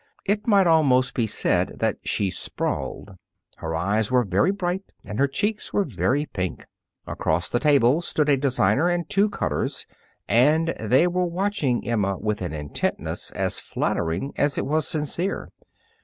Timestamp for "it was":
14.57-14.87